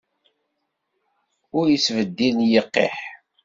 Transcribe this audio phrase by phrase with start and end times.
[1.57, 2.97] Ur yettbeddil yiqiḥ.